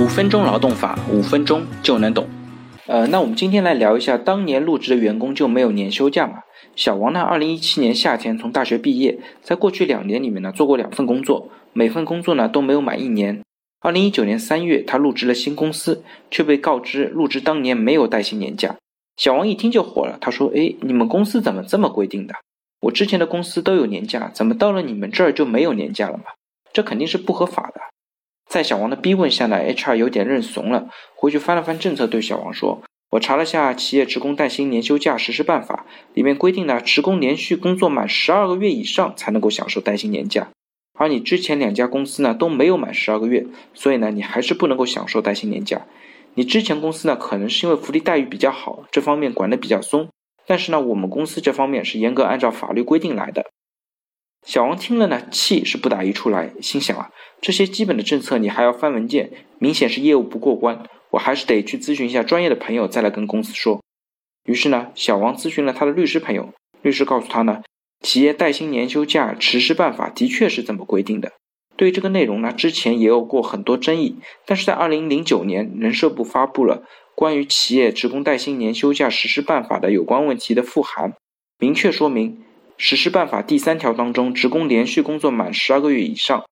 [0.00, 2.26] 五分钟劳动法，五分钟就能懂。
[2.86, 6.38] 呃，那我们今天来聊一下，当年入职的员工就没有年休假嘛？
[6.74, 13.42] 小王呢，二零一七年夏天从大学毕业，在过去两年里面呢，做过两份工作，每份工作呢都没有满一年。
[13.80, 18.76] 二零一九年三月，他入职了新公司，却被告知入职当年没有带薪年假。
[19.18, 22.32] 小王一听就火了，他说：“哎，你们公司怎么这么规定的？
[22.80, 26.24] 我之前的公司都有年假，怎么到了你们这儿就没有年假了嘛？
[26.72, 27.80] 这肯定是不合法的。”
[28.50, 32.82] 在小王的逼问下呢，HR 有点认怂了，回去翻了翻政策，对小王说
[33.12, 40.48] ：“我查了下《企业职工带薪年休假实施办法》，里面规定呢，职工连续工作满十二个月以上才能够享受带薪年假。
[40.98, 45.86] 而你之前两家公司呢都没有满十二个月，所以呢，你还是不能够享受带薪年假。
[46.34, 50.08] 你之前公司呢可能是因为福利待遇比较好，这方面管得比较松，
[50.44, 53.44] 但是呢，我们公司这方面是严格按照法律规定来的。”
[54.46, 57.10] 小王听了呢，气是不打一处来，心想啊，
[57.40, 63.80] 这些基本的政策你还要翻文件，明显是业务不过关，我还是得去咨询一下专业的朋友，再来跟公司说。
[64.46, 67.62] 于是呢，小王咨询了他的律师朋友，律师告诉他呢，
[68.00, 71.32] 企业带薪年休假实施办法的确是这么规定的。
[71.76, 74.16] 对于这个内容呢，之前也有过很多争议，
[74.46, 76.82] 但是在二零零九年，人社部发布了
[77.14, 81.12] 关于企业职工带薪年休假实施办法的有关问题的复函，
[81.58, 82.42] 明确说明。
[82.82, 86.46] 实施办法第三条当中，职工连续工作满十二个月以上，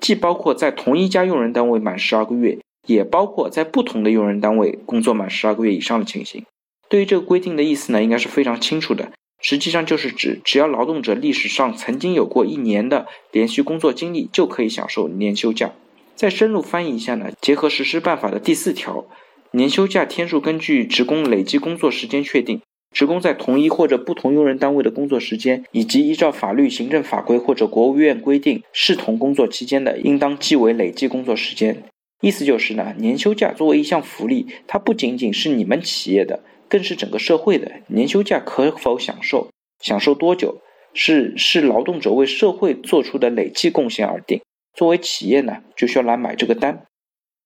[0.00, 6.44] 既包括在同一家用人单位满十二个月，也包括在不同的用人单位工作满十二个月以上的情形。
[6.90, 9.12] 对于这个规定的意思呢，应该是非常清楚的。
[9.40, 15.72] 实际上就是指，只要劳动者历史上曾经有过一年的连续工作经历，就可以享受年休假。
[16.14, 19.06] 再深入翻译一下呢，结合实施办法的第四条，
[19.52, 22.60] 年休假天数根据职工累计工作时间确定。
[22.92, 31.82] 职工在同一或者不同用人单位的工作时间，以及依照法律、行政法规或者国务院规定视同工作期间的，应当计为累计工作时间。
[32.20, 37.72] 意思就是呢，年休假作为一项福利，它不仅仅是你们企业的，更是整个社会的。
[37.88, 39.48] 年休假可否享受，
[39.80, 40.60] 享受多久，
[40.94, 44.40] 是是劳动者为社会做出的累计贡献而定。
[44.74, 46.84] 作为企业呢，就需要来买这个单。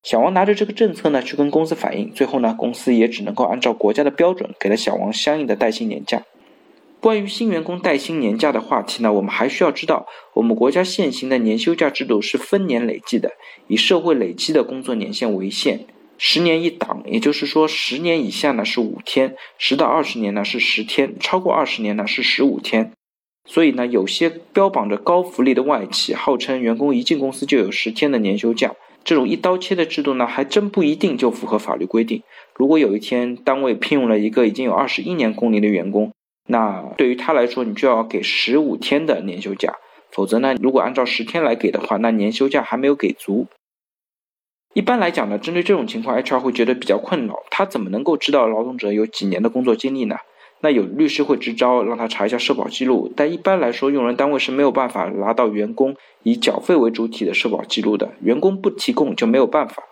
[0.07, 6.23] 小王拿着这个政策呢，去跟公司反映，最后呢，公司也只能够按照国家的标准，给了小王相应的带薪年假。
[7.01, 13.33] 关于新员工带薪年假的话题呢，我们还需要知道，我们国家现行的年休假制度是分年累计的，
[13.67, 15.81] 以社会累积的工作年限为限，
[16.17, 22.93] 十年一档，也就是说，十年以下呢是五天，十到二十年呢是十天，超过二十年呢是十五天。
[23.45, 28.73] 所以呢，有些标榜着高福利的外企，号称员工一进公司就有十天的年休假。
[29.07, 32.25] 这种一刀切的制度呢，还真不一定就符合法律规定。
[32.57, 36.13] 如果有一天单位聘用了一个已经有二十一年工龄的员工，
[36.49, 39.77] 那对于他来说，你就要给十五天的年休假。
[40.11, 43.47] 否则呢，如果按照十天来给的话，那年休假还没有给足。
[44.75, 47.45] 一般来讲呢，针对这种情况，HR 会觉得比较困扰。
[47.49, 50.17] 他怎么能够知道劳动者有几年的工作经历呢？
[50.61, 59.83] 那有律师会支招，让他查一下社保记录，但一般来说，用人单位是没有办法拿到员工以缴费为主体的社保记录的，员工不提供就没有办法。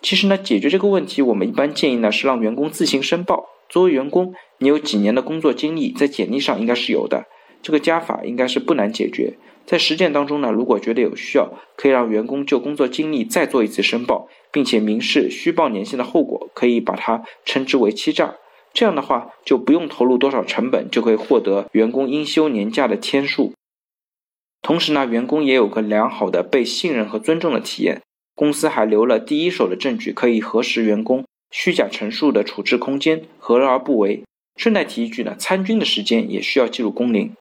[0.00, 3.50] 其实呢，解决这个问题，我们一般建议呢是让员工自行申报。
[3.68, 7.26] 作为员工，你有几年的工作经历，在简历上应该是有的，
[7.62, 9.34] 这个加法应该是不难解决。
[9.64, 18.34] 在实践当中呢，如果觉得有需要，可以让员工就工作经历再做一次申报，并且明示虚报年限的后果，可以把它称之为欺诈。
[18.72, 23.52] 这样的话，就不用投入多少成本，就可以获得员工应休年假的天数。
[24.62, 28.00] 同时呢，员工也有个良好的被信任和尊重的体验。
[28.34, 34.24] 公司还留了第一手的证据，可以核实员工虚假陈述的处置空间，何乐而不为？
[34.56, 37.34] 顺带提一句呢，参军的时间也需要记录工龄。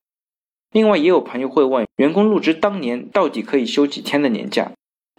[0.74, 4.72] 另外，也有朋友会问，员工入职当年到底可以休几天的年假？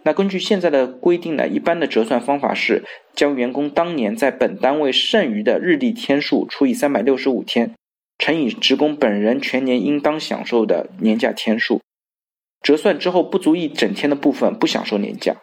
[0.05, 2.83] 那根据现在的规定呢，一般的折算方法是
[3.15, 7.73] 将员工当年在本单位剩余的日历天数除以三百六十五天，
[8.17, 11.81] 乘以职工本人全年应当享受的年假天数，
[12.61, 15.37] 折算之后不足一整天的部分不享受年假。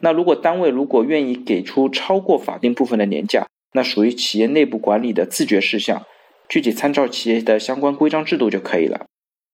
[0.00, 6.06] 那如果单位如果愿意给出超过法定部分的年假，那属于企业内部管理的自觉事项，
[6.48, 9.06] 具体参照企业的相关规章制度就可以了。